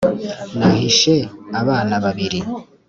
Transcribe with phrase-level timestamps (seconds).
[0.57, 1.15] nahishe
[1.61, 2.39] abana babiri